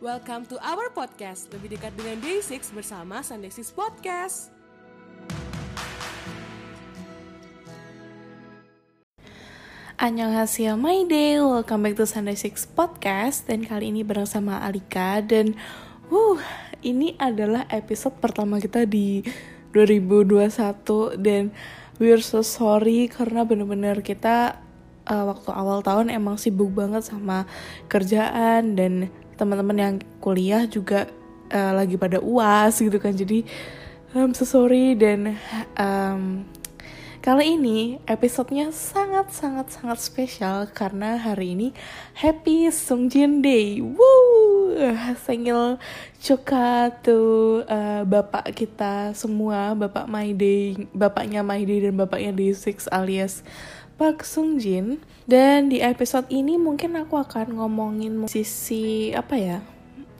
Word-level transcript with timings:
Welcome 0.00 0.48
to 0.48 0.56
our 0.64 0.88
podcast, 0.96 1.52
lebih 1.52 1.76
dekat 1.76 1.92
dengan 1.92 2.16
Day6 2.24 2.72
bersama 2.72 3.20
Sunday 3.20 3.52
6 3.52 3.76
Podcast. 3.76 4.48
Annyeonghaseyo 10.00 10.80
my 10.80 11.04
day, 11.04 11.36
welcome 11.44 11.84
back 11.84 12.00
to 12.00 12.08
Sunday 12.08 12.32
6 12.32 12.72
Podcast. 12.72 13.44
Dan 13.44 13.68
kali 13.68 13.92
ini 13.92 14.00
bareng 14.00 14.24
sama 14.24 14.64
Alika. 14.64 15.20
Dan 15.20 15.52
uh, 16.08 16.40
ini 16.80 17.12
adalah 17.20 17.68
episode 17.68 18.16
pertama 18.24 18.56
kita 18.56 18.88
di 18.88 19.20
2021 19.76 21.20
Dan 21.20 21.52
we're 22.00 22.24
so 22.24 22.40
sorry 22.40 23.04
karena 23.04 23.44
bener-bener 23.44 24.00
kita 24.00 24.64
uh, 25.12 25.28
waktu 25.28 25.52
awal 25.52 25.84
tahun 25.84 26.08
emang 26.08 26.40
sibuk 26.40 26.72
banget 26.72 27.04
sama 27.04 27.44
kerjaan. 27.92 28.80
Dan 28.80 29.12
teman-teman 29.40 29.78
yang 29.80 29.96
kuliah 30.20 30.68
juga 30.68 31.08
uh, 31.48 31.72
lagi 31.72 31.96
pada 31.96 32.20
uas 32.20 32.76
gitu 32.76 33.00
kan 33.00 33.16
Jadi 33.16 33.48
I'm 34.12 34.36
so 34.36 34.44
sorry 34.44 34.92
dan 34.98 35.40
um, 35.80 36.44
Kali 37.20 37.60
ini 37.60 38.00
episodenya 38.08 38.72
sangat-sangat-sangat 38.72 40.00
spesial 40.00 40.64
karena 40.72 41.20
hari 41.20 41.52
ini 41.52 41.68
Happy 42.16 42.72
Sungjin 42.72 43.44
Day. 43.44 43.84
Woo! 43.84 44.72
Sengil 45.28 45.76
cuka 46.16 46.88
tuh 47.04 47.60
uh, 47.68 48.08
bapak 48.08 48.56
kita 48.56 49.12
semua, 49.12 49.76
bapak 49.76 50.08
My 50.08 50.32
Day, 50.32 50.88
bapaknya 50.96 51.44
My 51.44 51.60
Day 51.60 51.84
dan 51.84 52.00
bapaknya 52.00 52.32
Day6 52.32 52.88
alias 52.88 53.44
Park 54.00 54.24
Sungjin. 54.24 54.96
Dan 55.28 55.68
di 55.68 55.84
episode 55.84 56.24
ini 56.32 56.56
mungkin 56.56 56.96
aku 56.96 57.20
akan 57.20 57.60
ngomongin 57.60 58.24
sisi 58.32 59.12
apa 59.12 59.36
ya? 59.36 59.58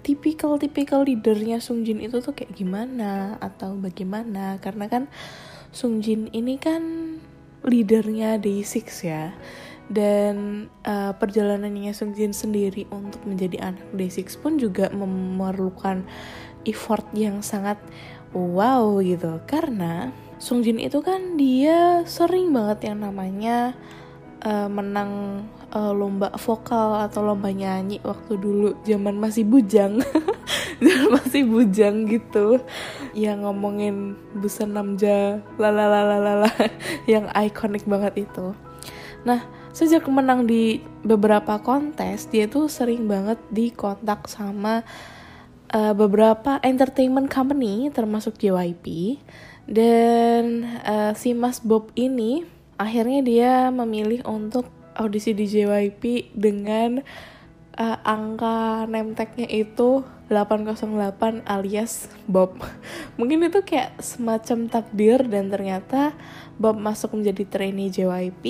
Tipikal-tipikal 0.04 1.08
leadernya 1.08 1.64
Sungjin 1.64 2.04
itu 2.04 2.20
tuh 2.20 2.36
kayak 2.36 2.52
gimana 2.52 3.40
atau 3.40 3.80
bagaimana? 3.80 4.60
Karena 4.60 4.84
kan 4.92 5.08
Sungjin 5.72 6.28
ini 6.36 6.60
kan 6.60 7.16
leadernya 7.64 8.36
Day6 8.36 8.84
ya 9.08 9.32
dan 9.90 10.68
uh, 10.86 11.16
perjalanannya 11.18 11.90
Sungjin 11.96 12.30
sendiri 12.36 12.86
untuk 12.94 13.24
menjadi 13.26 13.74
anak 13.74 13.86
Day6 13.96 14.38
pun 14.38 14.60
juga 14.60 14.86
memerlukan 14.94 16.06
effort 16.68 17.04
yang 17.16 17.42
sangat 17.42 17.80
wow 18.36 19.02
gitu 19.02 19.42
karena 19.50 20.14
Sungjin 20.40 20.80
itu 20.80 21.04
kan 21.04 21.36
dia 21.36 22.00
sering 22.08 22.48
banget 22.48 22.88
yang 22.88 23.04
namanya 23.04 23.76
uh, 24.40 24.72
menang 24.72 25.44
uh, 25.68 25.92
lomba 25.92 26.32
vokal 26.40 26.96
atau 27.04 27.20
lomba 27.20 27.52
nyanyi 27.52 28.00
waktu 28.00 28.40
dulu 28.40 28.72
zaman 28.88 29.20
masih 29.20 29.44
bujang. 29.44 30.00
Zaman 30.80 31.12
masih 31.12 31.44
bujang 31.44 32.08
gitu. 32.08 32.56
Yang 33.12 33.44
ngomongin 33.44 34.16
busan 34.32 34.72
namja 34.72 35.44
lalalalala 35.60 36.48
yang 37.12 37.28
ikonik 37.36 37.84
banget 37.84 38.24
itu. 38.24 38.56
Nah 39.28 39.44
sejak 39.76 40.08
menang 40.08 40.48
di 40.48 40.80
beberapa 41.04 41.60
kontes 41.60 42.32
dia 42.32 42.48
tuh 42.48 42.72
sering 42.72 43.04
banget 43.04 43.36
dikontak 43.52 44.24
sama 44.24 44.82
uh, 45.76 45.92
beberapa 45.92 46.58
entertainment 46.64 47.28
company 47.28 47.92
termasuk 47.92 48.40
JYP 48.40 49.16
dan 49.70 50.66
uh, 50.82 51.14
si 51.14 51.30
Mas 51.30 51.62
Bob 51.62 51.94
ini 51.94 52.42
akhirnya 52.74 53.22
dia 53.22 53.52
memilih 53.70 54.26
untuk 54.26 54.66
audisi 54.98 55.30
di 55.30 55.46
JYP 55.46 56.34
dengan 56.34 57.06
uh, 57.78 57.98
angka 58.02 58.90
name 58.90 59.14
tagnya 59.14 59.46
itu 59.46 60.02
808 60.26 61.46
alias 61.46 62.10
Bob. 62.26 62.58
Mungkin 63.18 63.46
itu 63.46 63.62
kayak 63.62 64.02
semacam 64.02 64.66
takdir 64.66 65.22
dan 65.22 65.54
ternyata 65.54 66.18
Bob 66.58 66.74
masuk 66.82 67.14
menjadi 67.14 67.46
trainee 67.46 67.94
JYP 67.94 68.44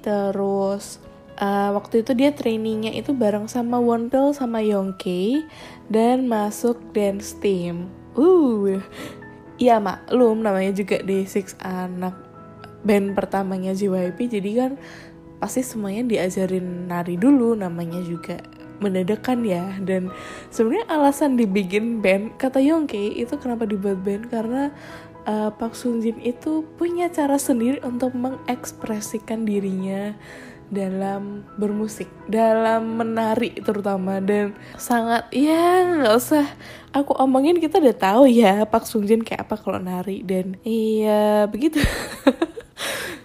terus 0.00 0.96
uh, 1.36 1.70
waktu 1.76 2.00
itu 2.00 2.16
dia 2.16 2.32
trainingnya 2.32 2.96
itu 2.96 3.12
bareng 3.12 3.44
sama 3.44 3.76
Wonpil 3.76 4.32
sama 4.32 4.64
Yongke 4.64 5.44
dan 5.92 6.24
masuk 6.24 6.80
dance 6.96 7.36
team. 7.44 7.92
Uh, 8.12 8.80
iya 9.58 9.80
maklum 9.80 10.44
namanya 10.44 10.72
juga 10.76 11.00
di 11.02 11.24
Six 11.28 11.56
anak 11.60 12.14
band 12.82 13.14
pertamanya 13.14 13.72
JYP 13.72 14.18
jadi 14.28 14.50
kan 14.58 14.72
pasti 15.42 15.66
semuanya 15.66 16.06
diajarin 16.06 16.86
nari 16.86 17.18
dulu 17.18 17.58
namanya 17.58 17.98
juga 18.02 18.38
mendadak 18.82 19.22
ya. 19.46 19.78
Dan 19.78 20.10
sebenarnya 20.50 20.86
alasan 20.90 21.38
dibikin 21.38 22.02
band 22.02 22.34
kata 22.38 22.58
Yongke 22.58 23.14
itu 23.14 23.38
kenapa 23.38 23.66
dibuat 23.66 24.02
band? 24.02 24.26
Karena 24.26 24.74
uh, 25.26 25.54
Park 25.54 25.78
Sunjin 25.78 26.18
itu 26.18 26.66
punya 26.74 27.06
cara 27.08 27.38
sendiri 27.38 27.78
untuk 27.86 28.12
mengekspresikan 28.18 29.46
dirinya 29.46 30.18
dalam 30.72 31.44
bermusik, 31.60 32.08
dalam 32.24 32.96
menari 32.96 33.52
terutama 33.60 34.24
dan 34.24 34.56
sangat 34.80 35.28
ya 35.28 35.84
nggak 35.84 36.16
usah 36.16 36.48
aku 36.96 37.12
omongin 37.20 37.60
kita 37.60 37.76
udah 37.76 37.96
tahu 37.96 38.24
ya 38.24 38.64
Pak 38.64 38.88
Sungjin 38.88 39.20
kayak 39.20 39.44
apa 39.44 39.60
kalau 39.60 39.76
nari 39.76 40.24
dan 40.24 40.56
iya 40.64 41.44
begitu. 41.44 41.78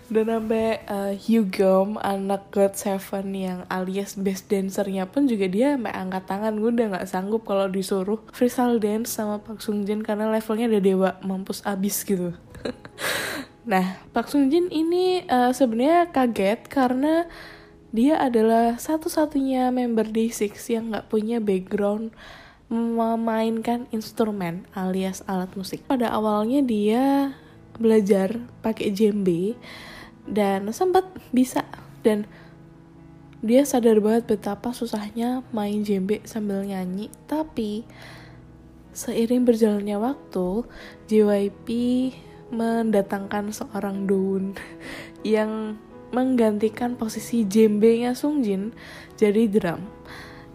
Dan 0.07 0.31
sampai 0.31 0.87
uh, 0.87 1.11
Hugom 1.19 1.99
anak 1.99 2.47
God 2.55 2.79
Seven 2.79 3.35
yang 3.35 3.67
alias 3.67 4.15
best 4.15 4.47
dancernya 4.47 5.03
pun 5.03 5.27
juga 5.27 5.51
dia 5.51 5.75
sampai 5.75 5.91
angkat 5.91 6.23
tangan 6.23 6.55
gue 6.55 6.71
udah 6.71 6.87
nggak 6.95 7.07
sanggup 7.11 7.43
kalau 7.43 7.67
disuruh 7.67 8.23
freestyle 8.31 8.79
dance 8.79 9.11
sama 9.11 9.43
Park 9.43 9.59
Sung 9.59 9.83
Jin 9.83 10.07
karena 10.07 10.31
levelnya 10.31 10.71
udah 10.71 10.83
dewa 10.83 11.09
mampus 11.27 11.59
abis 11.67 12.07
gitu 12.07 12.31
nah 13.67 13.99
Park 14.15 14.31
Sung 14.31 14.47
Jin 14.47 14.71
ini 14.71 15.27
uh, 15.27 15.51
sebenarnya 15.51 16.07
kaget 16.15 16.71
karena 16.71 17.27
dia 17.91 18.19
adalah 18.19 18.79
satu-satunya 18.79 19.71
member 19.71 20.07
Day6 20.07 20.55
yang 20.71 20.91
nggak 20.91 21.07
punya 21.07 21.43
background 21.43 22.11
memainkan 22.67 23.87
instrumen 23.95 24.67
alias 24.75 25.23
alat 25.23 25.47
musik. 25.55 25.87
Pada 25.87 26.11
awalnya 26.11 26.59
dia 26.59 27.31
belajar 27.79 28.43
pakai 28.59 28.91
djembe 28.91 29.55
dan 30.27 30.67
sempat 30.75 31.07
bisa 31.31 31.63
dan 32.03 32.27
dia 33.39 33.63
sadar 33.63 34.01
banget 34.03 34.27
betapa 34.27 34.73
susahnya 34.73 35.45
main 35.53 35.85
djembe 35.85 36.19
sambil 36.25 36.65
nyanyi 36.65 37.07
tapi 37.29 37.85
seiring 38.91 39.45
berjalannya 39.45 39.95
waktu 40.01 40.65
JYP 41.05 41.67
mendatangkan 42.53 43.51
seorang 43.51 44.07
Doon 44.07 44.55
yang 45.25 45.75
menggantikan 46.15 46.95
posisi 46.95 47.43
djembe-nya 47.43 48.15
Sungjin 48.15 48.71
jadi 49.19 49.51
drum 49.51 49.83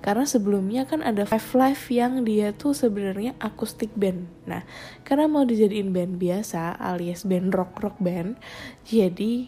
karena 0.03 0.26
sebelumnya 0.26 0.82
kan 0.82 0.98
ada 1.06 1.22
Five 1.22 1.47
Live 1.54 1.84
yang 1.94 2.26
dia 2.26 2.50
tuh 2.50 2.75
sebenarnya 2.75 3.38
akustik 3.38 3.94
band. 3.94 4.26
Nah, 4.50 4.66
karena 5.06 5.30
mau 5.30 5.47
dijadiin 5.47 5.94
band 5.94 6.19
biasa 6.19 6.75
alias 6.75 7.22
band 7.22 7.54
rock 7.54 7.78
rock 7.78 8.03
band, 8.03 8.34
jadi 8.82 9.47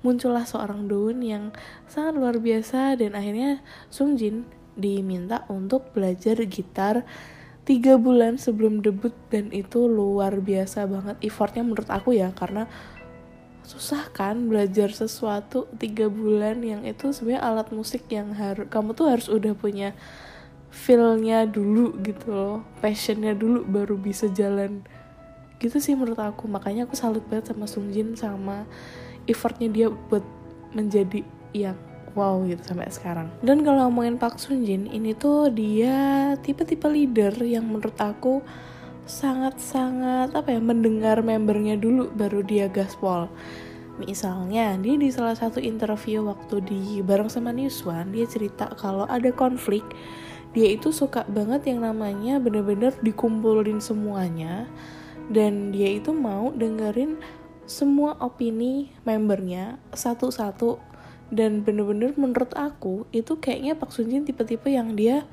muncullah 0.00 0.48
seorang 0.48 0.88
Doon 0.88 1.20
yang 1.20 1.44
sangat 1.84 2.16
luar 2.16 2.40
biasa 2.40 2.96
dan 2.96 3.12
akhirnya 3.12 3.60
Sung 3.92 4.16
Jin 4.16 4.48
diminta 4.72 5.44
untuk 5.52 5.92
belajar 5.92 6.40
gitar 6.48 7.04
tiga 7.70 7.94
bulan 7.94 8.34
sebelum 8.34 8.82
debut 8.82 9.14
dan 9.30 9.54
itu 9.54 9.86
luar 9.86 10.42
biasa 10.42 10.90
banget 10.90 11.14
effortnya 11.22 11.62
menurut 11.62 11.86
aku 11.86 12.18
ya 12.18 12.34
karena 12.34 12.66
susah 13.62 14.10
kan 14.10 14.50
belajar 14.50 14.90
sesuatu 14.90 15.70
tiga 15.78 16.10
bulan 16.10 16.66
yang 16.66 16.82
itu 16.82 17.14
sebenarnya 17.14 17.46
alat 17.46 17.70
musik 17.70 18.10
yang 18.10 18.34
harus 18.34 18.66
kamu 18.66 18.98
tuh 18.98 19.06
harus 19.14 19.30
udah 19.30 19.54
punya 19.54 19.94
feelnya 20.74 21.46
dulu 21.46 21.94
gitu 22.02 22.34
loh 22.34 22.66
passionnya 22.82 23.38
dulu 23.38 23.62
baru 23.62 23.94
bisa 23.94 24.26
jalan. 24.34 24.82
Gitu 25.62 25.78
sih 25.78 25.94
menurut 25.94 26.18
aku 26.18 26.50
makanya 26.50 26.90
aku 26.90 26.98
salut 26.98 27.22
banget 27.30 27.54
sama 27.54 27.70
Sung 27.70 27.94
Jin 27.94 28.18
sama 28.18 28.66
effortnya 29.30 29.70
dia 29.70 29.86
buat 30.10 30.26
menjadi 30.74 31.22
yang 31.54 31.78
wow 32.14 32.42
gitu 32.46 32.60
sampai 32.62 32.90
sekarang. 32.90 33.28
Dan 33.42 33.62
kalau 33.62 33.88
ngomongin 33.88 34.16
Park 34.18 34.38
Sun 34.38 34.66
Jin 34.66 34.86
ini 34.90 35.14
tuh 35.14 35.50
dia 35.50 36.32
tipe-tipe 36.40 36.86
leader 36.86 37.34
yang 37.42 37.66
menurut 37.68 37.96
aku 37.98 38.42
sangat-sangat 39.08 40.30
apa 40.34 40.48
ya 40.54 40.60
mendengar 40.62 41.18
membernya 41.24 41.74
dulu 41.74 42.10
baru 42.14 42.46
dia 42.46 42.70
gaspol. 42.70 43.26
Misalnya 44.00 44.78
dia 44.80 44.96
di 44.96 45.12
salah 45.12 45.36
satu 45.36 45.60
interview 45.60 46.24
waktu 46.24 46.64
di 46.64 46.82
bareng 47.04 47.28
sama 47.28 47.52
Newswan 47.52 48.14
dia 48.14 48.24
cerita 48.24 48.72
kalau 48.78 49.04
ada 49.04 49.28
konflik 49.28 49.84
dia 50.50 50.74
itu 50.74 50.90
suka 50.90 51.22
banget 51.30 51.70
yang 51.70 51.84
namanya 51.84 52.42
bener-bener 52.42 52.90
dikumpulin 53.04 53.78
semuanya 53.78 54.66
dan 55.30 55.70
dia 55.70 55.94
itu 55.94 56.10
mau 56.10 56.50
dengerin 56.50 57.20
semua 57.70 58.18
opini 58.18 58.90
membernya 59.06 59.78
satu-satu 59.94 60.89
dan 61.30 61.62
bener-bener 61.62 62.10
menurut 62.18 62.50
aku 62.58 63.06
itu 63.14 63.38
kayaknya 63.38 63.78
Pak 63.78 63.94
Sunjin 63.94 64.26
tipe-tipe 64.26 64.66
yang 64.66 64.98
dia 64.98 65.24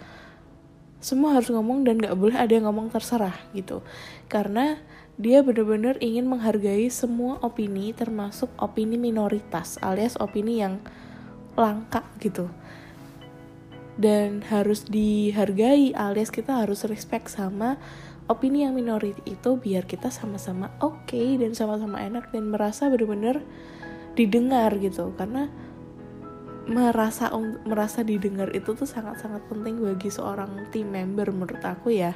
semua 0.97 1.37
harus 1.37 1.49
ngomong 1.49 1.85
dan 1.85 2.01
nggak 2.01 2.17
boleh 2.17 2.37
ada 2.37 2.53
yang 2.53 2.69
ngomong 2.69 2.89
terserah 2.93 3.37
gitu. 3.53 3.85
Karena 4.29 4.77
dia 5.17 5.41
benar-benar 5.41 5.97
ingin 5.97 6.29
menghargai 6.29 6.89
semua 6.93 7.41
opini 7.41 7.89
termasuk 7.93 8.53
opini 8.61 9.01
minoritas 9.01 9.81
alias 9.81 10.13
opini 10.21 10.61
yang 10.61 10.77
langka 11.57 12.05
gitu. 12.21 12.49
Dan 13.97 14.45
harus 14.45 14.85
dihargai 14.85 15.97
alias 15.97 16.29
kita 16.29 16.61
harus 16.61 16.85
respect 16.85 17.33
sama 17.33 17.81
opini 18.29 18.61
yang 18.61 18.77
minority 18.77 19.17
itu 19.25 19.57
biar 19.57 19.89
kita 19.89 20.13
sama-sama 20.13 20.69
oke 20.85 21.09
okay 21.09 21.41
dan 21.41 21.57
sama-sama 21.57 21.97
enak 22.05 22.29
dan 22.29 22.53
merasa 22.53 22.85
benar-benar 22.93 23.41
didengar 24.13 24.77
gitu. 24.77 25.13
Karena 25.17 25.49
merasa 26.67 27.31
merasa 27.63 28.03
didengar 28.03 28.51
itu 28.51 28.75
tuh 28.75 28.87
sangat-sangat 28.87 29.47
penting 29.47 29.79
bagi 29.79 30.11
seorang 30.11 30.67
team 30.69 30.91
member 30.91 31.31
menurut 31.31 31.63
aku 31.63 31.95
ya. 31.95 32.13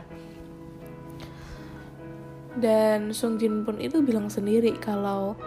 Dan 2.52 3.16
Sung 3.16 3.40
Jin 3.40 3.64
pun 3.64 3.80
itu 3.80 4.04
bilang 4.04 4.28
sendiri 4.28 4.76
kalau 4.76 5.40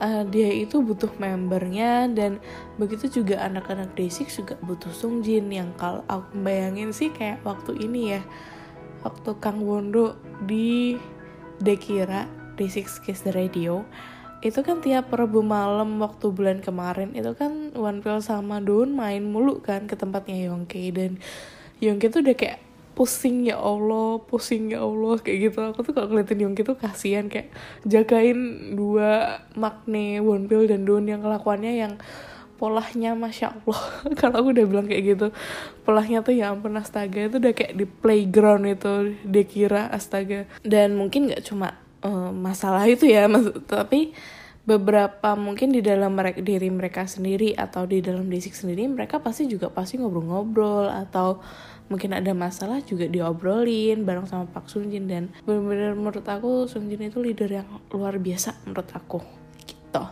uh, 0.00 0.24
dia 0.26 0.50
itu 0.50 0.80
butuh 0.80 1.12
membernya 1.20 2.08
dan 2.10 2.40
begitu 2.80 3.20
juga 3.20 3.44
anak-anak 3.44 3.92
Day6 3.94 4.42
juga 4.42 4.54
butuh 4.64 4.90
Sung 4.90 5.20
Jin 5.20 5.52
yang 5.52 5.76
kalau 5.76 6.02
aku 6.08 6.32
bayangin 6.40 6.90
sih 6.96 7.12
kayak 7.12 7.44
waktu 7.44 7.76
ini 7.76 8.16
ya 8.16 8.22
waktu 9.04 9.36
Kang 9.38 9.60
Wondo 9.62 10.16
di 10.48 10.96
Dekira 11.60 12.24
Day6 12.56 13.04
Kiss 13.04 13.20
the 13.28 13.36
Radio 13.36 13.84
itu 14.40 14.64
kan 14.64 14.80
tiap 14.80 15.12
Rabu 15.12 15.44
malam 15.44 16.00
waktu 16.00 16.32
bulan 16.32 16.64
kemarin 16.64 17.12
itu 17.12 17.36
kan 17.36 17.59
Pill 17.74 18.20
sama 18.22 18.58
Don 18.58 18.94
main 18.94 19.22
mulu 19.22 19.62
kan 19.62 19.86
ke 19.86 19.94
tempatnya 19.94 20.50
Yongke. 20.50 20.90
Dan 20.94 21.20
Yongke 21.78 22.10
tuh 22.12 22.22
udah 22.22 22.36
kayak 22.36 22.58
pusing 22.94 23.48
ya 23.48 23.56
Allah 23.56 24.20
pusing 24.20 24.74
ya 24.74 24.84
Allah 24.84 25.16
kayak 25.22 25.50
gitu. 25.50 25.58
Aku 25.72 25.80
tuh 25.86 25.92
kalau 25.96 26.12
ngeliatin 26.12 26.44
Yongki 26.44 26.62
tuh 26.66 26.76
kasihan 26.76 27.30
kayak 27.30 27.48
jagain 27.88 28.72
dua 28.76 29.42
makne 29.56 30.20
Pill 30.20 30.68
dan 30.68 30.84
Don 30.84 31.06
yang 31.08 31.24
kelakuannya 31.24 31.72
yang 31.80 31.96
polahnya 32.60 33.16
masya 33.16 33.56
Allah. 33.56 33.80
Kalau 34.20 34.44
aku 34.44 34.52
udah 34.52 34.66
bilang 34.68 34.84
kayak 34.84 35.16
gitu 35.16 35.26
polahnya 35.88 36.20
tuh 36.20 36.36
ya 36.36 36.52
ampun 36.52 36.76
astaga 36.76 37.32
itu 37.32 37.40
udah 37.40 37.56
kayak 37.56 37.72
di 37.72 37.88
playground 37.88 38.68
itu 38.68 39.16
dia 39.24 39.44
kira 39.48 39.88
astaga. 39.88 40.44
Dan 40.60 41.00
mungkin 41.00 41.32
nggak 41.32 41.48
cuma 41.48 41.80
uh, 42.04 42.28
masalah 42.28 42.84
itu 42.84 43.08
ya 43.08 43.24
maksud 43.32 43.64
tapi 43.64 44.12
beberapa 44.68 45.32
mungkin 45.40 45.72
di 45.72 45.80
dalam 45.80 46.12
mereka 46.12 46.44
diri 46.44 46.68
mereka 46.68 47.08
sendiri 47.08 47.56
atau 47.56 47.88
di 47.88 48.04
dalam 48.04 48.28
desik 48.28 48.52
sendiri 48.52 48.84
mereka 48.92 49.16
pasti 49.16 49.48
juga 49.48 49.72
pasti 49.72 49.96
ngobrol-ngobrol 49.96 50.92
atau 50.92 51.40
mungkin 51.88 52.14
ada 52.14 52.30
masalah 52.36 52.84
juga 52.84 53.08
diobrolin 53.08 54.04
bareng 54.04 54.28
sama 54.28 54.46
Pak 54.46 54.68
Sunjin 54.70 55.08
dan 55.10 55.32
benar-benar 55.42 55.96
menurut 55.96 56.26
aku 56.28 56.68
Sunjin 56.68 57.02
itu 57.02 57.18
leader 57.18 57.50
yang 57.50 57.68
luar 57.90 58.20
biasa 58.20 58.62
menurut 58.68 58.88
aku 58.94 59.18
gitu. 59.64 60.04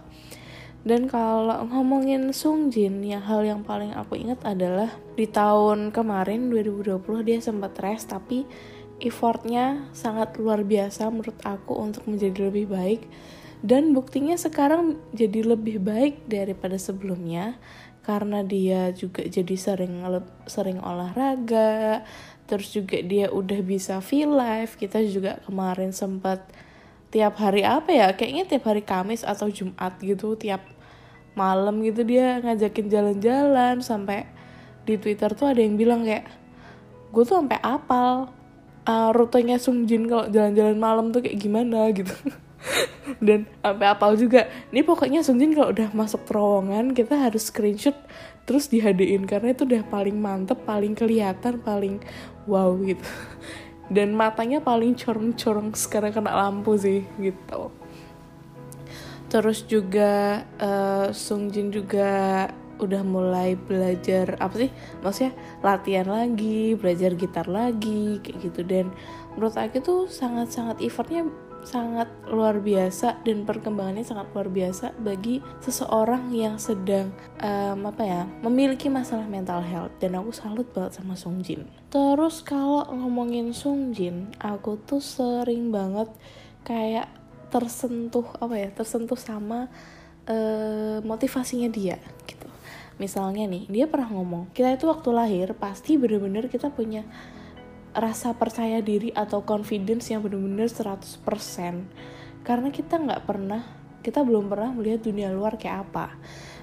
Dan 0.82 1.06
kalau 1.06 1.68
ngomongin 1.68 2.32
Sungjin 2.32 3.04
yang 3.04 3.22
hal 3.22 3.44
yang 3.44 3.60
paling 3.62 3.92
aku 3.94 4.16
ingat 4.16 4.42
adalah 4.48 4.90
di 5.14 5.28
tahun 5.28 5.92
kemarin 5.92 6.48
2020 6.48 6.98
dia 7.22 7.38
sempat 7.38 7.76
rest 7.78 8.10
tapi 8.10 8.48
effortnya 8.98 9.86
sangat 9.94 10.34
luar 10.40 10.66
biasa 10.66 11.06
menurut 11.12 11.38
aku 11.46 11.78
untuk 11.78 12.02
menjadi 12.10 12.50
lebih 12.50 12.66
baik 12.72 13.02
dan 13.64 13.90
buktinya 13.90 14.38
sekarang 14.38 15.02
jadi 15.10 15.42
lebih 15.42 15.82
baik 15.82 16.30
daripada 16.30 16.78
sebelumnya 16.78 17.58
karena 18.06 18.40
dia 18.46 18.94
juga 18.94 19.26
jadi 19.26 19.54
sering 19.58 20.00
sering 20.48 20.78
olahraga 20.80 22.06
terus 22.48 22.72
juga 22.72 23.04
dia 23.04 23.28
udah 23.28 23.60
bisa 23.60 24.00
feel 24.00 24.32
life. 24.32 24.80
Kita 24.80 25.04
juga 25.04 25.36
kemarin 25.44 25.92
sempat 25.92 26.40
tiap 27.12 27.36
hari 27.36 27.64
apa 27.64 27.92
ya 27.92 28.08
kayaknya 28.16 28.48
tiap 28.48 28.64
hari 28.72 28.80
Kamis 28.80 29.24
atau 29.24 29.52
Jumat 29.52 30.00
gitu 30.00 30.36
tiap 30.36 30.64
malam 31.36 31.80
gitu 31.84 32.04
dia 32.04 32.40
ngajakin 32.40 32.86
jalan-jalan 32.88 33.80
sampai 33.80 34.28
di 34.84 34.96
Twitter 34.96 35.32
tuh 35.32 35.52
ada 35.52 35.60
yang 35.60 35.76
bilang 35.76 36.04
kayak 36.04 36.28
gue 37.12 37.22
tuh 37.24 37.40
sampai 37.40 37.60
apal 37.64 38.32
uh, 38.84 39.10
rutenya 39.12 39.56
Sungjin 39.60 40.08
kalau 40.08 40.28
jalan-jalan 40.28 40.76
malam 40.76 41.06
tuh 41.12 41.24
kayak 41.24 41.36
gimana? 41.40 41.88
gitu 41.96 42.12
dan 43.26 43.48
sampai 43.62 43.86
apal 43.88 44.14
juga. 44.18 44.46
Ini 44.70 44.82
pokoknya 44.84 45.20
Sungjin 45.24 45.54
kalau 45.54 45.70
udah 45.72 45.88
masuk 45.94 46.26
terowongan 46.28 46.92
kita 46.92 47.28
harus 47.28 47.48
screenshot 47.48 47.96
terus 48.48 48.72
dihadiin 48.72 49.28
karena 49.28 49.52
itu 49.52 49.68
udah 49.68 49.84
paling 49.92 50.16
mantep 50.16 50.64
paling 50.64 50.96
kelihatan 50.96 51.60
paling 51.60 52.00
wow 52.48 52.72
gitu. 52.82 53.04
Dan 53.88 54.12
matanya 54.12 54.60
paling 54.60 54.92
corong-corong 55.00 55.72
sekarang 55.72 56.12
kena 56.12 56.36
lampu 56.36 56.76
sih 56.76 57.08
gitu. 57.16 57.72
Terus 59.28 59.64
juga 59.64 60.44
uh, 60.60 61.08
Sungjin 61.12 61.72
juga 61.72 62.44
udah 62.78 63.02
mulai 63.02 63.56
belajar 63.56 64.36
apa 64.40 64.54
sih? 64.60 64.70
Maksudnya 65.00 65.32
latihan 65.64 66.08
lagi 66.08 66.76
belajar 66.76 67.16
gitar 67.16 67.48
lagi 67.48 68.20
kayak 68.20 68.36
gitu. 68.44 68.60
Dan 68.64 68.92
menurut 69.36 69.56
aku 69.56 69.80
tuh 69.80 70.00
sangat 70.08 70.52
sangat 70.52 70.80
effortnya 70.84 71.24
sangat 71.66 72.08
luar 72.30 72.62
biasa 72.62 73.22
dan 73.26 73.44
perkembangannya 73.44 74.06
sangat 74.06 74.30
luar 74.32 74.48
biasa 74.48 74.96
bagi 75.00 75.42
seseorang 75.60 76.32
yang 76.32 76.56
sedang 76.56 77.12
um, 77.42 77.88
apa 77.88 78.02
ya 78.04 78.22
memiliki 78.42 78.88
masalah 78.88 79.26
mental 79.26 79.60
health. 79.60 79.92
Dan 79.98 80.16
aku 80.16 80.30
salut 80.32 80.68
banget 80.72 80.98
sama 81.00 81.18
Sungjin 81.18 81.66
terus 81.88 82.44
kalau 82.44 82.84
ngomongin 82.92 83.56
Sungjin 83.56 84.32
aku 84.36 84.76
tuh 84.84 85.00
sering 85.00 85.72
banget 85.72 86.08
kayak 86.64 87.08
tersentuh 87.48 88.28
apa 88.44 88.54
ya 88.60 88.68
tersentuh 88.68 89.16
sama 89.16 89.72
uh, 90.28 91.00
motivasinya 91.00 91.72
dia 91.72 91.96
gitu. 92.28 92.46
Misalnya 93.00 93.48
nih 93.48 93.64
dia 93.72 93.86
pernah 93.88 94.12
ngomong 94.12 94.52
kita 94.52 94.76
itu 94.76 94.84
waktu 94.84 95.08
lahir 95.14 95.48
pasti 95.56 95.96
bener-bener 95.96 96.50
kita 96.52 96.68
punya 96.68 97.08
rasa 97.96 98.36
percaya 98.36 98.84
diri 98.84 99.12
atau 99.12 99.44
confidence 99.44 100.12
yang 100.12 100.20
bener-bener 100.24 100.68
100% 100.68 101.24
karena 102.44 102.68
kita 102.72 102.96
nggak 102.96 103.22
pernah 103.28 103.62
kita 104.00 104.24
belum 104.24 104.48
pernah 104.48 104.72
melihat 104.72 105.04
dunia 105.04 105.28
luar 105.34 105.60
kayak 105.60 105.90
apa. 105.90 106.16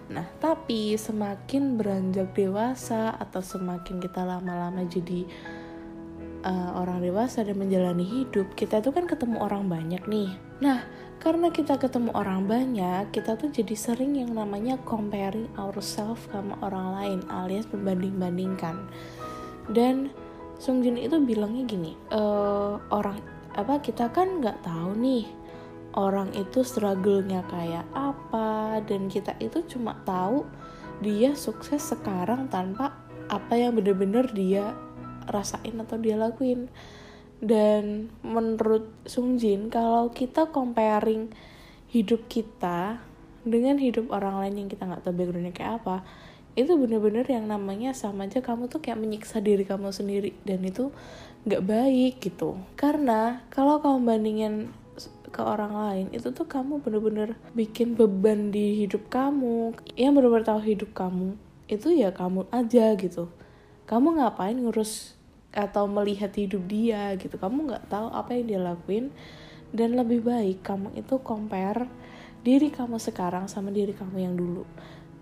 Nah 0.09 0.25
tapi 0.41 0.97
semakin 0.97 1.77
beranjak 1.77 2.33
dewasa 2.33 3.13
atau 3.17 3.41
semakin 3.41 4.01
kita 4.01 4.25
lama-lama 4.25 4.81
jadi 4.85 5.27
uh, 6.45 6.77
orang 6.77 7.01
dewasa 7.05 7.45
dan 7.45 7.57
menjalani 7.59 8.05
hidup 8.05 8.53
kita 8.57 8.81
tuh 8.81 8.93
kan 8.93 9.05
ketemu 9.05 9.41
orang 9.41 9.69
banyak 9.69 10.01
nih. 10.09 10.33
Nah 10.61 10.85
karena 11.21 11.49
kita 11.49 11.77
ketemu 11.81 12.13
orang 12.13 12.45
banyak 12.45 13.09
kita 13.09 13.37
tuh 13.37 13.49
jadi 13.49 13.75
sering 13.75 14.17
yang 14.17 14.33
namanya 14.33 14.77
comparing 14.85 15.49
ourselves 15.57 16.21
sama 16.29 16.57
orang 16.65 16.87
lain 16.97 17.19
alias 17.29 17.69
membanding-bandingkan. 17.69 18.89
Dan 19.65 20.13
Sungjin 20.55 20.95
itu 20.95 21.19
bilangnya 21.19 21.63
gini 21.67 21.91
e, 22.09 22.21
orang 22.89 23.19
apa 23.55 23.79
kita 23.79 24.11
kan 24.11 24.39
nggak 24.43 24.63
tahu 24.63 24.95
nih 24.99 25.27
orang 25.95 26.31
itu 26.35 26.63
struggle-nya 26.63 27.43
kayak 27.47 27.87
apa 27.95 28.83
dan 28.83 29.07
kita 29.07 29.35
itu 29.39 29.63
cuma 29.67 29.95
tahu 30.03 30.43
dia 30.99 31.35
sukses 31.35 31.79
sekarang 31.91 32.47
tanpa 32.51 32.95
apa 33.27 33.53
yang 33.57 33.75
bener-bener 33.75 34.27
dia 34.31 34.75
rasain 35.27 35.75
atau 35.81 35.97
dia 35.97 36.15
lakuin. 36.15 36.69
Dan 37.41 38.09
menurut 38.23 38.87
Sungjin 39.03 39.67
kalau 39.67 40.09
kita 40.13 40.49
comparing 40.49 41.35
hidup 41.91 42.25
kita 42.31 43.03
dengan 43.45 43.77
hidup 43.77 44.09
orang 44.09 44.41
lain 44.41 44.65
yang 44.65 44.69
kita 44.71 44.87
nggak 44.87 45.03
tahu 45.05 45.13
backgroundnya 45.13 45.53
kayak 45.53 45.83
apa 45.83 46.01
itu 46.55 46.71
bener-bener 46.79 47.27
yang 47.27 47.51
namanya 47.51 47.91
sama 47.91 48.31
aja 48.31 48.39
kamu 48.39 48.71
tuh 48.71 48.79
kayak 48.79 48.95
menyiksa 48.95 49.43
diri 49.43 49.67
kamu 49.67 49.91
sendiri 49.91 50.31
dan 50.47 50.63
itu 50.63 50.87
nggak 51.43 51.63
baik 51.67 52.13
gitu. 52.23 52.55
Karena 52.79 53.43
kalau 53.51 53.83
kamu 53.83 53.99
bandingin 54.07 54.55
ke 55.35 55.43
orang 55.43 55.75
lain 55.75 56.07
itu 56.15 56.31
tuh 56.31 56.47
kamu 56.47 56.79
bener-bener 56.79 57.35
bikin 57.51 57.99
beban 57.99 58.55
di 58.55 58.87
hidup 58.87 59.11
kamu. 59.11 59.75
Yang 59.99 60.11
bener-bener 60.15 60.47
tahu 60.47 60.61
hidup 60.63 60.95
kamu 60.95 61.35
itu 61.67 61.91
ya 61.91 62.15
kamu 62.15 62.47
aja 62.47 62.95
gitu. 62.95 63.27
Kamu 63.83 64.15
ngapain 64.15 64.55
ngurus 64.55 65.19
atau 65.51 65.91
melihat 65.91 66.31
hidup 66.39 66.63
dia 66.71 67.19
gitu? 67.19 67.35
Kamu 67.35 67.67
nggak 67.67 67.91
tahu 67.91 68.07
apa 68.15 68.31
yang 68.31 68.45
dia 68.47 68.61
lakuin. 68.63 69.11
Dan 69.75 69.99
lebih 69.99 70.23
baik 70.23 70.63
kamu 70.63 70.95
itu 70.95 71.19
compare 71.19 71.83
diri 72.47 72.71
kamu 72.71 72.95
sekarang 72.95 73.51
sama 73.51 73.75
diri 73.75 73.91
kamu 73.91 74.17
yang 74.23 74.39
dulu 74.39 74.63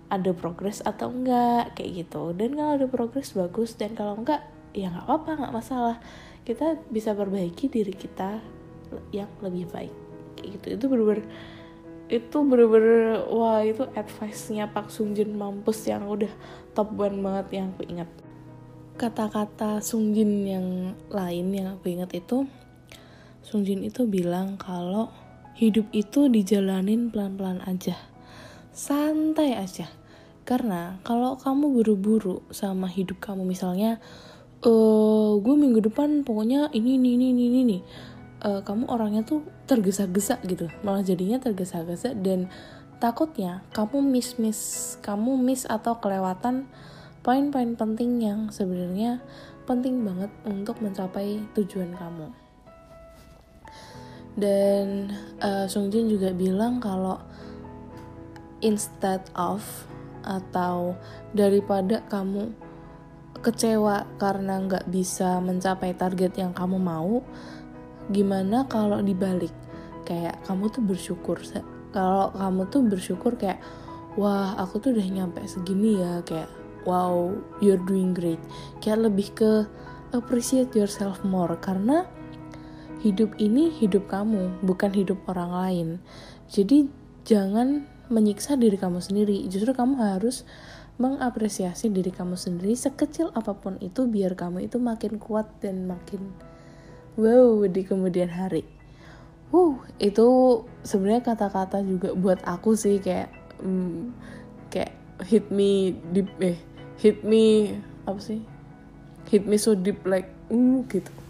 ada 0.10 0.32
progres 0.36 0.84
atau 0.84 1.12
enggak 1.12 1.76
kayak 1.76 2.06
gitu. 2.06 2.36
Dan 2.36 2.56
kalau 2.58 2.80
ada 2.80 2.88
progres 2.90 3.32
bagus. 3.36 3.76
Dan 3.78 3.96
kalau 3.96 4.20
enggak 4.20 4.44
ya 4.74 4.90
nggak 4.90 5.06
apa-apa 5.06 5.32
nggak 5.44 5.56
masalah. 5.56 5.98
Kita 6.44 6.80
bisa 6.92 7.16
perbaiki 7.16 7.72
diri 7.72 7.96
kita 7.96 8.42
yang 9.16 9.32
lebih 9.40 9.70
baik. 9.72 9.94
Kayak 10.40 10.50
gitu. 10.60 10.66
Itu 10.76 10.86
bener-bener 10.92 11.24
itu 12.12 12.38
bener-bener 12.46 13.26
wah 13.32 13.64
itu 13.64 13.88
advice-nya 13.96 14.70
Pak 14.70 14.92
Sungjin 14.92 15.34
mampus 15.34 15.88
yang 15.88 16.06
udah 16.06 16.30
top 16.76 16.94
one 16.94 17.24
banget 17.24 17.48
yang 17.64 17.68
aku 17.74 17.84
ingat. 17.88 18.10
Kata-kata 19.00 19.82
Sungjin 19.82 20.46
yang 20.46 20.68
lain 21.10 21.48
yang 21.56 21.80
aku 21.80 21.90
ingat 21.90 22.14
itu 22.14 22.46
Sungjin 23.42 23.82
itu 23.82 24.06
bilang 24.06 24.62
kalau 24.62 25.10
hidup 25.58 25.90
itu 25.90 26.30
dijalanin 26.30 27.10
pelan-pelan 27.10 27.66
aja 27.66 28.13
santai 28.74 29.54
aja 29.54 29.88
karena 30.44 31.00
kalau 31.08 31.40
kamu 31.40 31.72
buru-buru 31.80 32.44
sama 32.52 32.90
hidup 32.92 33.22
kamu 33.24 33.48
misalnya 33.48 34.02
uh, 34.66 35.40
gue 35.40 35.56
minggu 35.56 35.80
depan 35.88 36.28
pokoknya 36.28 36.74
ini 36.76 37.00
ini 37.00 37.16
ini 37.16 37.28
ini, 37.32 37.46
ini. 37.64 37.80
Uh, 38.44 38.60
kamu 38.60 38.92
orangnya 38.92 39.24
tuh 39.24 39.40
tergesa-gesa 39.72 40.44
gitu 40.44 40.68
malah 40.84 41.00
jadinya 41.00 41.40
tergesa-gesa 41.40 42.12
dan 42.12 42.52
takutnya 43.00 43.64
kamu 43.72 44.04
miss 44.04 44.36
miss 44.36 44.60
kamu 45.00 45.40
miss 45.40 45.64
atau 45.64 45.96
kelewatan 46.04 46.68
poin-poin 47.24 47.80
penting 47.80 48.20
yang 48.20 48.52
sebenarnya 48.52 49.24
penting 49.64 50.04
banget 50.04 50.28
untuk 50.44 50.76
mencapai 50.84 51.40
tujuan 51.56 51.96
kamu. 51.96 52.28
Dan 54.36 55.14
uh, 55.40 55.66
Sung 55.72 55.88
Jin 55.88 56.12
juga 56.12 56.36
bilang 56.36 56.84
kalau 56.84 57.22
instead 58.64 59.22
of 59.36 59.62
atau 60.24 60.96
daripada 61.36 62.00
kamu 62.08 62.56
kecewa 63.44 64.08
karena 64.16 64.64
nggak 64.64 64.88
bisa 64.88 65.44
mencapai 65.44 65.92
target 66.00 66.40
yang 66.40 66.56
kamu 66.56 66.80
mau, 66.80 67.20
gimana 68.08 68.64
kalau 68.72 69.04
dibalik? 69.04 69.52
Kayak 70.08 70.40
kamu 70.48 70.72
tuh 70.72 70.84
bersyukur. 70.84 71.44
Kalau 71.92 72.32
kamu 72.32 72.62
tuh 72.72 72.82
bersyukur 72.88 73.36
kayak, 73.36 73.60
wah 74.16 74.56
aku 74.56 74.80
tuh 74.80 74.96
udah 74.96 75.08
nyampe 75.12 75.44
segini 75.44 76.00
ya, 76.00 76.24
kayak 76.24 76.64
wow 76.88 77.32
you're 77.64 77.80
doing 77.88 78.12
great 78.12 78.40
kayak 78.84 79.08
lebih 79.10 79.32
ke 79.34 79.52
appreciate 80.12 80.72
yourself 80.76 81.20
more 81.24 81.56
karena 81.60 82.08
hidup 83.04 83.36
ini 83.40 83.72
hidup 83.72 84.08
kamu 84.08 84.52
bukan 84.64 84.92
hidup 84.94 85.20
orang 85.28 85.52
lain 85.52 85.88
jadi 86.48 86.88
jangan 87.28 87.88
menyiksa 88.12 88.60
diri 88.60 88.76
kamu 88.76 89.00
sendiri. 89.00 89.46
Justru 89.48 89.72
kamu 89.72 90.00
harus 90.00 90.44
mengapresiasi 91.02 91.90
diri 91.90 92.14
kamu 92.14 92.38
sendiri 92.38 92.78
sekecil 92.78 93.34
apa 93.34 93.58
pun 93.58 93.82
itu 93.82 94.06
biar 94.06 94.38
kamu 94.38 94.70
itu 94.70 94.78
makin 94.78 95.18
kuat 95.18 95.50
dan 95.58 95.90
makin 95.90 96.30
wow 97.18 97.66
di 97.66 97.82
kemudian 97.82 98.30
hari. 98.30 98.62
Uh 99.50 99.78
itu 99.98 100.28
sebenarnya 100.86 101.34
kata-kata 101.34 101.82
juga 101.82 102.14
buat 102.14 102.42
aku 102.46 102.78
sih 102.78 103.02
kayak 103.02 103.34
hmm, 103.62 104.14
kayak 104.70 104.94
hit 105.26 105.50
me 105.50 105.98
deep 106.14 106.30
eh 106.42 106.58
hit 107.02 107.26
me 107.26 107.74
apa 108.06 108.22
sih? 108.22 108.42
Hit 109.34 109.50
me 109.50 109.58
so 109.58 109.74
deep 109.74 110.06
like 110.06 110.30
uh 110.54 110.86
gitu 110.94 111.23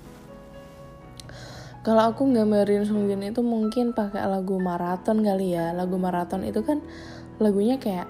kalau 1.83 2.15
aku 2.15 2.31
gambarin 2.31 2.87
Sungjin 2.87 3.27
itu 3.27 3.43
mungkin 3.43 3.91
pakai 3.91 4.23
lagu 4.23 4.55
maraton 4.55 5.19
kali 5.19 5.51
ya. 5.51 5.75
Lagu 5.75 5.99
maraton 5.99 6.47
itu 6.47 6.63
kan 6.63 6.79
lagunya 7.43 7.75
kayak 7.75 8.07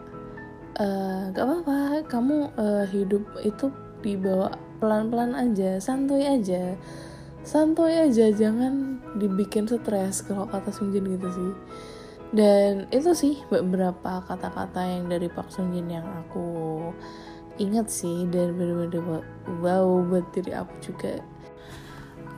uh, 0.77 1.33
gak 1.33 1.41
apa-apa 1.41 1.77
kamu 2.05 2.53
uh, 2.53 2.85
hidup 2.93 3.25
itu 3.41 3.73
dibawa 4.05 4.53
pelan-pelan 4.77 5.33
aja 5.33 5.81
santuy 5.81 6.21
aja. 6.21 6.77
Santuy 7.41 7.97
aja 7.97 8.29
jangan 8.29 9.01
dibikin 9.17 9.65
stres 9.65 10.21
kalau 10.21 10.45
kata 10.45 10.69
Sungjin 10.69 11.09
gitu 11.09 11.27
sih. 11.33 11.51
Dan 12.33 12.89
itu 12.93 13.13
sih 13.17 13.41
beberapa 13.49 14.21
kata-kata 14.25 14.85
yang 14.85 15.09
dari 15.09 15.29
Pak 15.33 15.49
Sungjin 15.49 15.89
yang 15.89 16.05
aku 16.05 16.45
ingat 17.61 17.89
sih 17.89 18.25
dan 18.29 18.57
bener-bener 18.57 19.21
wow 19.61 20.01
buat 20.09 20.25
diri 20.33 20.57
aku 20.57 20.73
juga 20.81 21.21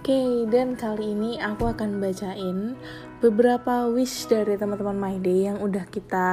okay, 0.05 0.45
dan 0.45 0.77
kali 0.77 1.17
ini 1.17 1.41
aku 1.41 1.65
akan 1.65 1.97
bacain 1.97 2.77
beberapa 3.25 3.89
wish 3.89 4.29
dari 4.29 4.53
teman-teman 4.53 4.93
My 4.93 5.17
Day 5.17 5.49
yang 5.49 5.57
udah 5.57 5.89
kita 5.89 6.27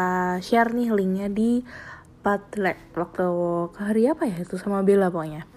share 0.44 0.76
nih 0.76 0.92
linknya 0.92 1.32
di 1.32 1.64
Padlet 2.20 2.76
waktu 2.92 3.24
hari 3.80 4.12
apa 4.12 4.28
ya 4.28 4.44
itu 4.44 4.60
sama 4.60 4.84
Bella 4.84 5.08
pokoknya. 5.08 5.48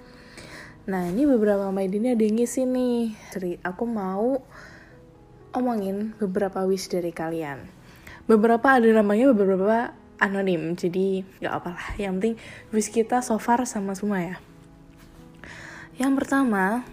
Nah 0.87 1.11
ini 1.11 1.27
beberapa 1.27 1.67
My 1.75 1.91
Day 1.91 1.99
ini 1.99 2.15
ada 2.15 2.23
yang 2.23 2.39
ngisi 2.39 2.63
nih. 2.63 3.11
Jadi 3.35 3.51
aku 3.59 3.83
mau 3.83 4.39
omongin 5.51 6.15
beberapa 6.15 6.63
wish 6.63 6.87
dari 6.87 7.11
kalian. 7.11 7.67
Beberapa 8.31 8.79
ada 8.79 8.87
namanya, 8.95 9.35
beberapa 9.35 9.91
anonim 10.23 10.79
jadi 10.79 11.27
nggak 11.43 11.51
apalah 11.51 11.87
yang 11.99 12.23
penting 12.23 12.39
wish 12.71 12.87
kita 12.87 13.19
so 13.19 13.35
far 13.35 13.67
sama 13.67 13.91
semua 13.99 14.23
ya 14.23 14.35
yang 15.99 16.15
pertama 16.15 16.87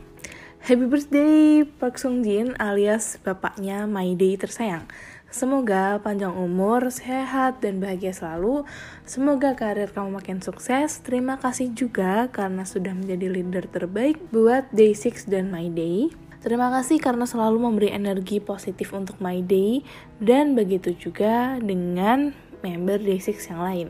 Happy 0.62 0.86
birthday 0.86 1.66
Park 1.66 1.98
Sung 1.98 2.22
Jin 2.22 2.54
alias 2.54 3.18
bapaknya 3.18 3.82
My 3.90 4.14
Day 4.14 4.38
tersayang 4.38 4.86
Semoga 5.26 5.98
panjang 5.98 6.30
umur, 6.38 6.86
sehat, 6.94 7.58
dan 7.58 7.82
bahagia 7.82 8.14
selalu. 8.14 8.62
Semoga 9.02 9.58
karir 9.58 9.90
kamu 9.90 10.22
makin 10.22 10.38
sukses. 10.38 11.02
Terima 11.02 11.42
kasih 11.42 11.74
juga 11.74 12.30
karena 12.30 12.62
sudah 12.62 12.94
menjadi 12.94 13.26
leader 13.26 13.66
terbaik 13.66 14.22
buat 14.30 14.70
Day 14.70 14.94
6 14.94 15.26
dan 15.26 15.50
My 15.50 15.66
Day. 15.66 16.14
Terima 16.46 16.70
kasih 16.70 17.02
karena 17.02 17.26
selalu 17.26 17.58
memberi 17.58 17.90
energi 17.90 18.38
positif 18.38 18.94
untuk 18.94 19.18
My 19.18 19.42
Day. 19.42 19.82
Dan 20.22 20.54
begitu 20.54 20.94
juga 20.94 21.58
dengan 21.58 22.30
member 22.62 23.02
Day6 23.02 23.50
yang 23.50 23.60
lain. 23.66 23.88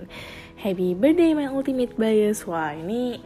Happy 0.57 0.97
birthday 0.97 1.37
my 1.37 1.53
ultimate 1.53 1.93
bias. 2.01 2.49
Wah, 2.49 2.73
ini 2.73 3.21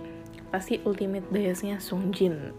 pasti 0.51 0.83
ultimate 0.83 1.31
biasnya 1.31 1.79
Sungjin. 1.79 2.57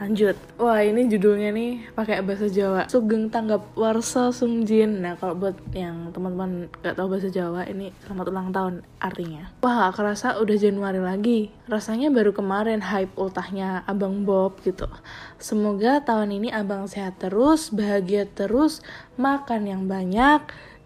Lanjut. 0.00 0.32
Wah, 0.56 0.80
ini 0.80 1.12
judulnya 1.12 1.52
nih 1.52 1.92
pakai 1.92 2.24
bahasa 2.24 2.48
Jawa. 2.48 2.88
Sugeng 2.88 3.28
tanggap 3.28 3.68
warsa 3.76 4.32
Sungjin. 4.32 5.04
Nah, 5.04 5.20
kalau 5.20 5.36
buat 5.36 5.60
yang 5.76 6.08
teman-teman 6.16 6.72
gak 6.80 6.96
tahu 6.96 7.12
bahasa 7.12 7.28
Jawa, 7.28 7.68
ini 7.68 7.92
selamat 8.08 8.26
ulang 8.32 8.48
tahun 8.48 8.74
artinya. 8.96 9.52
Wah, 9.60 9.92
kerasa 9.92 10.40
udah 10.40 10.56
Januari 10.56 11.04
lagi. 11.04 11.52
Rasanya 11.68 12.08
baru 12.08 12.32
kemarin 12.32 12.80
hype 12.80 13.12
ultahnya 13.20 13.84
Abang 13.84 14.24
Bob 14.24 14.56
gitu. 14.64 14.88
Semoga 15.36 16.00
tahun 16.00 16.32
ini 16.32 16.48
Abang 16.48 16.88
sehat 16.88 17.20
terus, 17.20 17.68
bahagia 17.68 18.24
terus, 18.24 18.80
makan 19.20 19.68
yang 19.68 19.84
banyak, 19.84 20.40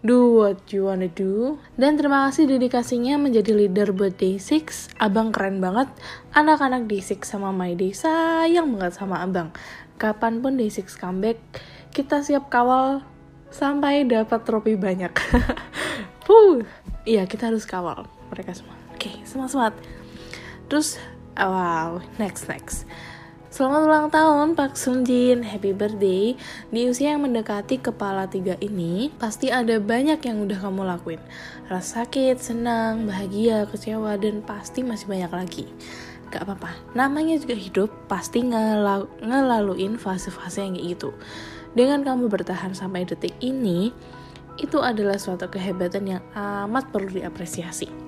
do 0.05 0.37
what 0.37 0.61
you 0.69 0.85
wanna 0.85 1.09
do. 1.09 1.57
Dan 1.75 1.97
terima 1.97 2.29
kasih 2.29 2.45
dedikasinya 2.45 3.17
menjadi 3.17 3.51
leader 3.57 3.89
buat 3.91 4.15
Day6. 4.15 4.93
Abang 5.01 5.33
keren 5.33 5.57
banget. 5.57 5.89
Anak-anak 6.31 6.85
Day6 6.85 7.25
sama 7.25 7.49
My 7.49 7.73
Day 7.73 7.91
sayang 7.91 8.77
banget 8.77 9.01
sama 9.01 9.25
abang. 9.25 9.49
Kapan 9.97 10.39
pun 10.45 10.55
Day6 10.61 10.95
comeback, 10.95 11.41
kita 11.89 12.21
siap 12.21 12.53
kawal 12.53 13.01
sampai 13.49 14.05
dapat 14.05 14.45
trofi 14.45 14.77
banyak. 14.77 15.11
Puh, 16.25 16.61
iya 17.07 17.25
kita 17.25 17.49
harus 17.49 17.65
kawal 17.65 18.05
mereka 18.29 18.53
semua. 18.53 18.77
Oke, 18.93 19.09
okay, 19.09 19.15
semangat-semangat. 19.25 19.75
Terus, 20.69 21.01
wow, 21.37 22.01
next 22.21 22.45
next. 22.49 22.85
Selamat 23.55 23.87
ulang 23.87 24.07
tahun 24.11 24.51
Pak 24.51 24.75
Sun 24.75 25.07
Jin, 25.07 25.39
happy 25.39 25.71
birthday. 25.71 26.35
Di 26.75 26.91
usia 26.91 27.15
yang 27.15 27.23
mendekati 27.23 27.79
kepala 27.79 28.27
tiga 28.27 28.59
ini, 28.59 29.07
pasti 29.15 29.47
ada 29.47 29.79
banyak 29.79 30.19
yang 30.27 30.43
udah 30.43 30.59
kamu 30.59 30.83
lakuin. 30.83 31.23
Rasa 31.71 32.03
sakit, 32.03 32.35
senang, 32.35 33.07
bahagia, 33.07 33.63
kecewa, 33.71 34.19
dan 34.19 34.43
pasti 34.43 34.83
masih 34.83 35.07
banyak 35.07 35.31
lagi. 35.31 35.65
Gak 36.35 36.43
apa-apa, 36.43 36.75
namanya 36.99 37.39
juga 37.39 37.55
hidup, 37.55 37.95
pasti 38.11 38.43
ngelalu 38.43 39.07
ngelaluin 39.23 39.95
fase-fase 39.95 40.59
yang 40.59 40.75
kayak 40.75 40.99
gitu. 40.99 41.15
Dengan 41.79 42.03
kamu 42.03 42.27
bertahan 42.27 42.75
sampai 42.75 43.07
detik 43.07 43.39
ini, 43.39 43.95
itu 44.59 44.83
adalah 44.83 45.15
suatu 45.15 45.47
kehebatan 45.47 46.03
yang 46.03 46.23
amat 46.35 46.91
perlu 46.91 47.07
diapresiasi. 47.07 48.04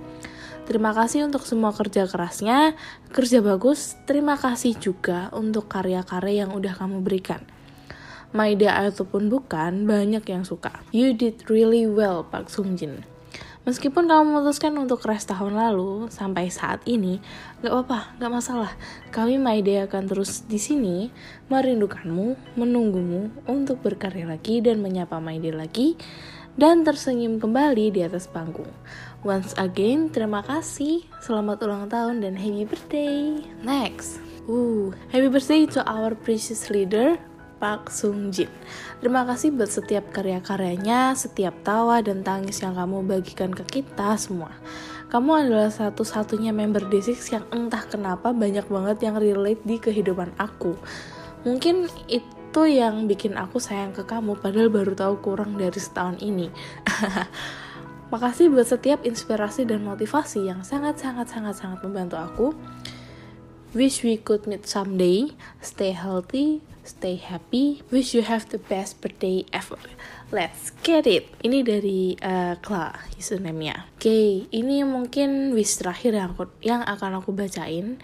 Terima 0.68 0.92
kasih 0.92 1.24
untuk 1.24 1.48
semua 1.48 1.72
kerja 1.72 2.04
kerasnya, 2.12 2.76
kerja 3.16 3.40
bagus. 3.40 3.96
Terima 4.04 4.36
kasih 4.36 4.76
juga 4.76 5.32
untuk 5.32 5.72
karya-karya 5.72 6.44
yang 6.44 6.52
udah 6.52 6.76
kamu 6.76 7.08
berikan. 7.08 7.40
Maida 8.36 8.76
ataupun 8.76 9.32
bukan, 9.32 9.88
banyak 9.88 10.28
yang 10.28 10.44
suka. 10.44 10.84
You 10.92 11.16
did 11.16 11.48
really 11.48 11.88
well, 11.88 12.28
Pak 12.28 12.52
Sung 12.52 12.76
Jin. 12.76 13.08
Meskipun 13.64 14.12
kamu 14.12 14.28
memutuskan 14.28 14.76
untuk 14.76 15.08
rest 15.08 15.32
tahun 15.32 15.56
lalu, 15.56 16.12
sampai 16.12 16.52
saat 16.52 16.84
ini, 16.84 17.24
gak 17.64 17.72
apa-apa, 17.72 18.20
gak 18.20 18.32
masalah. 18.32 18.72
Kami 19.16 19.40
Maida 19.40 19.88
akan 19.88 20.04
terus 20.08 20.44
di 20.52 20.60
sini, 20.60 21.08
merindukanmu, 21.48 22.60
menunggumu 22.60 23.32
untuk 23.48 23.80
berkarya 23.80 24.28
lagi 24.28 24.60
dan 24.60 24.84
menyapa 24.84 25.20
Maida 25.24 25.56
lagi, 25.56 25.96
dan 26.58 26.82
tersenyum 26.82 27.38
kembali 27.38 27.94
di 27.94 28.02
atas 28.08 28.26
panggung. 28.26 28.72
Once 29.26 29.58
again, 29.58 30.14
terima 30.14 30.46
kasih, 30.46 31.02
selamat 31.26 31.66
ulang 31.66 31.90
tahun 31.90 32.22
dan 32.22 32.38
happy 32.38 32.70
birthday. 32.70 33.42
Next, 33.66 34.22
uh, 34.46 34.94
happy 35.10 35.26
birthday 35.26 35.66
to 35.66 35.82
our 35.90 36.14
precious 36.14 36.70
leader, 36.70 37.18
Park 37.58 37.90
Sung 37.90 38.30
Jin. 38.30 38.46
Terima 39.02 39.26
kasih 39.26 39.58
buat 39.58 39.74
setiap 39.74 40.14
karya-karyanya, 40.14 41.18
setiap 41.18 41.58
tawa 41.66 42.06
dan 42.06 42.22
tangis 42.22 42.62
yang 42.62 42.78
kamu 42.78 43.10
bagikan 43.10 43.50
ke 43.58 43.82
kita 43.82 44.14
semua. 44.22 44.54
Kamu 45.10 45.50
adalah 45.50 45.74
satu-satunya 45.74 46.54
member 46.54 46.86
D6 46.86 47.18
yang 47.34 47.46
entah 47.50 47.90
kenapa 47.90 48.30
banyak 48.38 48.70
banget 48.70 49.02
yang 49.02 49.18
relate 49.18 49.66
di 49.66 49.82
kehidupan 49.82 50.30
aku. 50.38 50.78
Mungkin 51.42 51.90
itu 52.06 52.62
yang 52.70 53.10
bikin 53.10 53.34
aku 53.34 53.58
sayang 53.58 53.98
ke 53.98 54.06
kamu 54.06 54.38
padahal 54.38 54.70
baru 54.70 54.94
tahu 54.94 55.26
kurang 55.26 55.58
dari 55.58 55.82
setahun 55.82 56.22
ini. 56.22 56.54
Makasih 58.08 58.48
buat 58.48 58.64
setiap 58.64 59.04
inspirasi 59.04 59.68
dan 59.68 59.84
motivasi 59.84 60.48
yang 60.48 60.64
sangat-sangat-sangat-sangat 60.64 61.84
membantu 61.84 62.16
aku. 62.16 62.48
Wish 63.76 64.00
we 64.08 64.16
could 64.16 64.48
meet 64.48 64.64
someday. 64.64 65.36
Stay 65.60 65.92
healthy, 65.92 66.64
stay 66.88 67.20
happy. 67.20 67.84
Wish 67.92 68.16
you 68.16 68.24
have 68.24 68.48
the 68.48 68.64
best 68.64 69.04
birthday 69.04 69.44
ever. 69.52 69.76
Let's 70.32 70.72
get 70.88 71.04
it. 71.04 71.28
Ini 71.44 71.68
dari 71.68 72.16
uh, 72.24 72.56
Kla 72.64 72.96
username-nya. 73.20 73.92
Oke, 74.00 74.08
okay, 74.08 74.28
ini 74.56 74.88
mungkin 74.88 75.52
wish 75.52 75.76
terakhir 75.76 76.16
yang 76.16 76.32
aku 76.32 76.48
yang 76.64 76.88
akan 76.88 77.20
aku 77.20 77.36
bacain. 77.36 78.00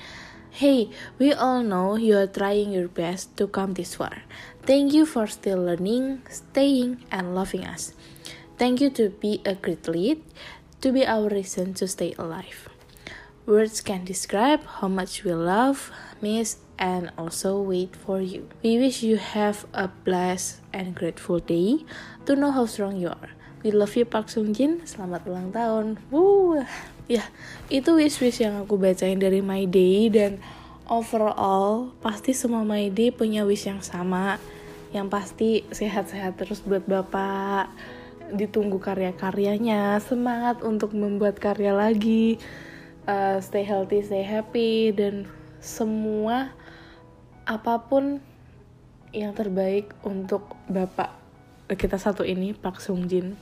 Hey, 0.51 0.91
we 1.15 1.31
all 1.31 1.63
know 1.63 1.95
you 1.95 2.19
are 2.19 2.29
trying 2.29 2.75
your 2.75 2.91
best 2.91 3.33
to 3.39 3.47
come 3.47 3.73
this 3.73 3.95
far. 3.95 4.27
Thank 4.67 4.91
you 4.91 5.07
for 5.07 5.31
still 5.31 5.63
learning, 5.63 6.27
staying, 6.29 7.01
and 7.09 7.33
loving 7.33 7.63
us. 7.63 7.95
Thank 8.57 8.81
you 8.81 8.89
to 9.01 9.09
be 9.09 9.41
a 9.45 9.57
great 9.57 9.87
lead, 9.89 10.21
to 10.81 10.93
be 10.93 11.05
our 11.05 11.27
reason 11.27 11.73
to 11.81 11.87
stay 11.87 12.13
alive. 12.21 12.69
Words 13.49 13.81
can 13.81 14.05
describe 14.05 14.63
how 14.79 14.87
much 14.87 15.25
we 15.25 15.33
love, 15.33 15.91
miss, 16.21 16.63
and 16.79 17.11
also 17.17 17.59
wait 17.59 17.95
for 17.95 18.21
you. 18.21 18.47
We 18.63 18.77
wish 18.77 19.03
you 19.03 19.17
have 19.17 19.65
a 19.73 19.89
blessed 19.89 20.61
and 20.71 20.95
grateful 20.95 21.39
day 21.39 21.83
to 22.25 22.35
know 22.35 22.51
how 22.51 22.69
strong 22.69 22.95
you 23.01 23.09
are. 23.09 23.33
We 23.63 23.71
love 23.71 23.95
you 23.95 24.05
Park 24.05 24.29
Sung 24.29 24.51
Jin. 24.51 24.83
Selamat 24.83 25.23
ulang 25.27 25.55
tahun. 25.55 25.99
Woo. 26.11 26.61
Ya, 27.07 27.27
itu 27.67 27.95
wish-wish 27.95 28.43
yang 28.43 28.63
aku 28.63 28.79
bacain 28.79 29.19
dari 29.19 29.43
My 29.43 29.67
Day 29.67 30.07
dan 30.07 30.39
overall 30.87 31.91
pasti 31.99 32.31
semua 32.31 32.63
My 32.63 32.87
Day 32.91 33.11
punya 33.11 33.43
wish 33.43 33.67
yang 33.67 33.83
sama. 33.83 34.39
Yang 34.95 35.07
pasti 35.09 35.49
sehat-sehat 35.73 36.37
terus 36.39 36.63
buat 36.63 36.85
Bapak. 36.85 37.71
Ditunggu 38.33 38.81
karya-karyanya, 38.81 40.01
semangat 40.01 40.65
untuk 40.65 40.97
membuat 40.97 41.37
karya 41.37 41.69
lagi 41.69 42.41
uh, 43.05 43.37
stay 43.39 43.61
healthy, 43.61 44.01
stay 44.01 44.25
happy 44.25 44.89
dan 44.89 45.29
semua 45.61 46.51
apa 47.45 47.79
pun 47.85 48.19
yang 49.13 49.37
terbaik 49.37 49.93
untuk 50.01 50.57
bapak. 50.65 51.13
Kita 51.69 52.01
satu 52.01 52.25
ini 52.25 52.57
Park 52.57 52.81
Sung 52.81 53.05
Jin. 53.05 53.37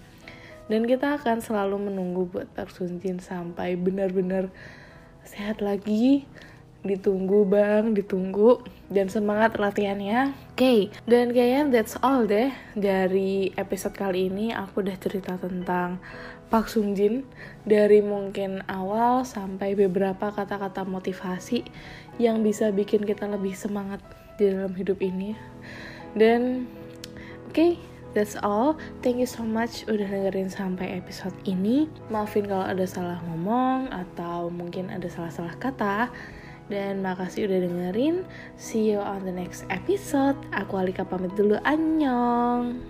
Dan 0.67 0.87
kita 0.87 1.19
akan 1.19 1.39
selalu 1.39 1.91
menunggu 1.91 2.27
buat 2.27 2.47
Park 2.51 2.71
Sung 2.75 2.99
Jin 2.99 3.23
sampai 3.23 3.79
benar-benar 3.79 4.51
sehat 5.23 5.63
lagi 5.63 6.27
ditunggu 6.81 7.45
bang 7.45 7.93
ditunggu 7.93 8.65
dan 8.89 9.05
semangat 9.05 9.61
latihannya 9.61 10.33
oke 10.33 10.57
okay. 10.57 10.79
dan 11.05 11.29
kayaknya 11.29 11.69
that's 11.69 11.93
all 12.01 12.25
deh 12.25 12.49
dari 12.73 13.53
episode 13.53 13.93
kali 13.93 14.33
ini 14.33 14.49
aku 14.49 14.81
udah 14.81 14.97
cerita 14.97 15.37
tentang 15.37 16.01
Pak 16.51 16.67
Sung 16.67 16.97
Jin 16.97 17.23
dari 17.63 18.03
mungkin 18.03 18.65
awal 18.67 19.23
sampai 19.23 19.77
beberapa 19.77 20.33
kata-kata 20.35 20.83
motivasi 20.83 21.63
yang 22.19 22.43
bisa 22.43 22.73
bikin 22.75 23.07
kita 23.07 23.29
lebih 23.29 23.55
semangat 23.55 24.03
di 24.35 24.51
dalam 24.51 24.73
hidup 24.73 24.99
ini 24.99 25.37
dan 26.17 26.65
oke 27.47 27.55
okay, 27.55 27.71
That's 28.11 28.35
all. 28.43 28.75
Thank 28.99 29.23
you 29.23 29.29
so 29.29 29.39
much 29.47 29.87
udah 29.87 30.03
dengerin 30.03 30.51
sampai 30.51 30.99
episode 30.99 31.31
ini. 31.47 31.87
Maafin 32.11 32.43
kalau 32.43 32.67
ada 32.67 32.83
salah 32.83 33.23
ngomong 33.23 33.87
atau 33.87 34.51
mungkin 34.51 34.91
ada 34.91 35.07
salah-salah 35.07 35.55
kata. 35.55 36.11
Dan 36.71 37.03
makasih 37.03 37.51
udah 37.51 37.67
dengerin. 37.67 38.23
See 38.55 38.95
you 38.95 39.03
on 39.03 39.27
the 39.27 39.35
next 39.35 39.67
episode. 39.67 40.39
Aku 40.55 40.79
Alika 40.79 41.03
pamit 41.03 41.35
dulu. 41.35 41.59
Annyeong. 41.67 42.81